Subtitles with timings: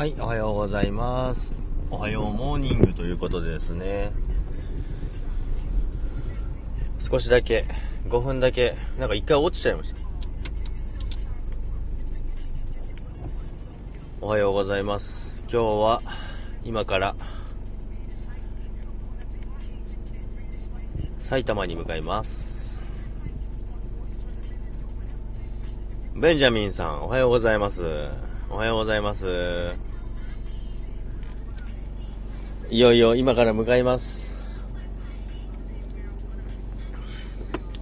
[0.00, 1.52] はい、おはようございます。
[1.90, 4.12] おはようモーニングということでですね。
[6.98, 7.66] 少しだけ、
[8.08, 10.00] 5分だけ、なんか一回落ちちゃいました。
[14.22, 15.36] おはようございます。
[15.42, 16.02] 今日は、
[16.64, 17.14] 今から、
[21.18, 22.80] 埼玉に向かいます。
[26.16, 28.08] ベンジャミンさん、おはようございます。
[28.48, 29.89] おはようございます。
[32.70, 34.32] いよいよ今から向かいます。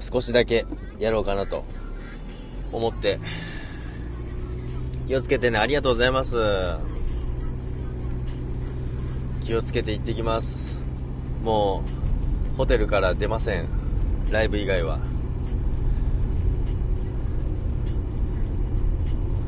[0.00, 0.64] 少しだけ
[0.98, 1.64] やろうかなと
[2.72, 3.18] 思って。
[5.06, 5.58] 気をつけてね。
[5.58, 6.36] ありがとうございます。
[9.44, 10.80] 気をつけて行ってきます。
[11.42, 11.82] も
[12.54, 13.68] う、ホテルから出ません。
[14.30, 14.98] ライブ以外は。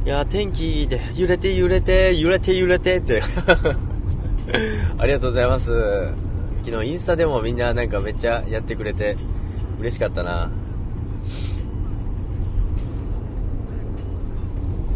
[0.05, 3.23] いや、天気で揺れて揺れて、揺れて揺れてって
[4.99, 6.09] ありがとうございます。
[6.65, 9.17] 昨日インスタでもみんななんかめっちゃやってくれて
[9.79, 10.51] 嬉しかったな。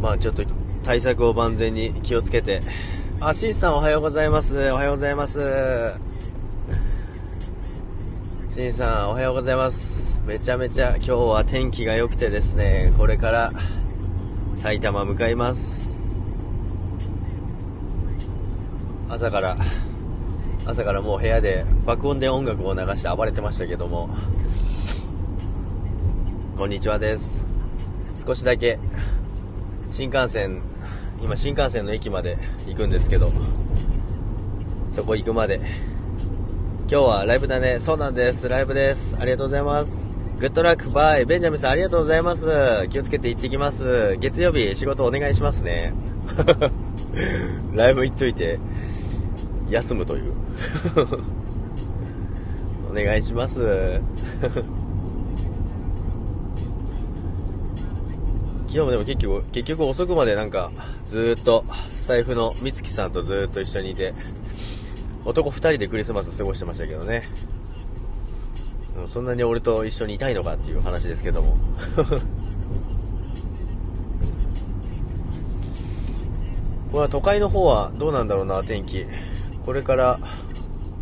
[0.01, 0.45] まあちょっと
[0.85, 2.63] 対策を万全に気をつけて。
[3.21, 4.55] あ、シンさんおはようございます。
[4.71, 5.95] おはようございます。
[8.51, 10.21] シンさんおはようございます。
[10.27, 13.53] めちゃめちゃ今日は天気が良くてですね、これから
[14.57, 15.84] 埼玉向かいます。
[19.09, 19.57] 朝から
[20.67, 24.09] 朝からもう部屋で爆音で音楽を流して暴れてましたけども
[26.57, 27.45] こんにちはです。
[28.25, 28.79] 少しだけ
[29.91, 30.63] 新幹線
[31.21, 33.33] 今新幹線の駅まで行くんですけど
[34.89, 35.61] そこ行くまで
[36.91, 37.81] 今日はライブだね。
[37.81, 38.47] そうなんです。
[38.49, 39.17] ライブです。
[39.19, 40.13] ありがとうございます。
[40.39, 41.25] グッドラックバイ。
[41.25, 42.87] ベンジャミンさんありがとうございます。
[42.91, 44.17] 気をつけて行ってきます。
[44.21, 45.95] 月曜日仕事お願いしますね。
[47.75, 48.61] ライブ行っといて。
[49.69, 50.33] 休むという。
[52.91, 54.01] お願いします。
[58.67, 60.73] 昨日もでも結局結局遅くまでなんか
[61.07, 61.65] ずっと
[61.97, 64.15] 財布の美月さんとずっと一緒にいて
[65.25, 67.29] 男2人でクリスマス過ごしてましたけどね。
[69.07, 71.57] そんなに俺と一緒にいたいのかっていう話ですけども。
[76.91, 79.05] これは都会の方はどうなんだろうな天気。
[79.65, 80.21] これから、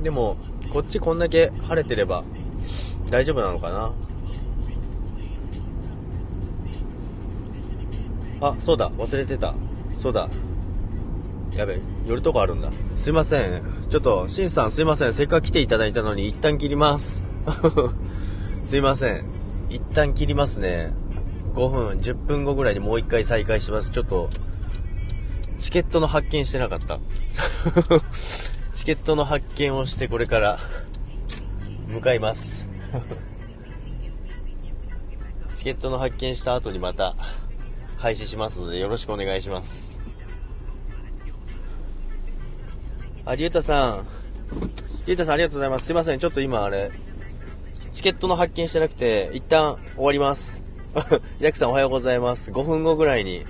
[0.03, 0.37] でも、
[0.73, 2.25] こっちこんだけ晴れてれば
[3.11, 3.93] 大丈夫なのかな？
[8.41, 9.55] あ、そうだ、忘れてた。
[9.97, 10.28] そうだ。
[11.55, 12.71] やべ、寄るとこあるんだ。
[12.97, 13.62] すいません。
[13.91, 15.12] ちょっと、しんさんすいません。
[15.12, 17.23] せっかく来ていただいたのに一旦切ります。
[18.65, 19.25] すいません。
[19.69, 20.93] 一旦切りますね。
[21.55, 23.91] 5分、10分後ぐらいにもう一回再開します。
[23.91, 24.31] ちょっと、
[25.59, 26.99] チケットの発見してなかった。
[28.82, 30.59] チケットの発見をしてこれから
[31.87, 32.66] 向かいます。
[35.54, 37.15] チケットの発見した後にまた
[38.00, 40.00] 開始しますのでよろしくお願いします。
[43.25, 44.06] ありゅうたさん。
[45.06, 45.87] りゅうたさんありがとうございます。
[45.87, 46.19] すいません。
[46.19, 46.91] ちょっと今あれ
[47.93, 50.64] チケットの発見してなくて一旦終わります。
[51.38, 52.50] ジャックさんおはようございます。
[52.50, 53.44] 5分後ぐらいに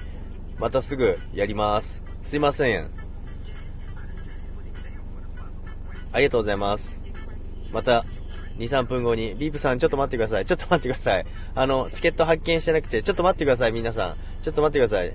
[0.59, 2.03] またすぐやります。
[2.21, 3.02] すいません。
[6.13, 7.01] ありがとうございます。
[7.73, 8.05] また、
[8.59, 10.47] 2、3分後に、ビープさんちょっと待ってください。
[10.47, 11.27] ちょっと待ってください。
[11.55, 14.17] あの、チケット発見してなくて、ちょっと待ってください、皆さん。
[14.43, 15.13] ちょっと待ってください。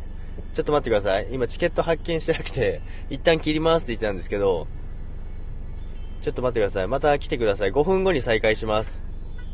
[0.54, 1.28] ちょっと待ってください。
[1.32, 4.68] 今チケット発見してなくて、一旦切りますって言ってたんですけど、
[6.22, 6.88] ちょっと待ってください。
[6.88, 7.72] また来てください。
[7.72, 9.04] 5分後に再開します。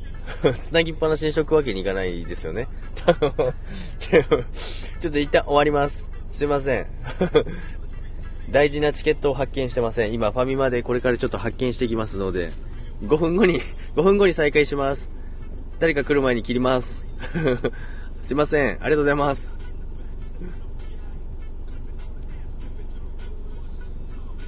[0.60, 2.68] つなぎっぱなしにしとくわけにいかないですよね。
[4.00, 6.10] ちょっと一旦終わります。
[6.32, 6.88] すいません。
[8.50, 10.14] 大事なチケットを発見してません。
[10.14, 12.52] 今、ファミマでこれからちょっと発見していきますので、
[13.04, 13.60] 5分後に、
[13.96, 15.10] 5分後に再開します。
[15.80, 17.06] 誰か来る前に切ります。
[18.24, 18.70] すいません。
[18.70, 19.73] ありがとうございます。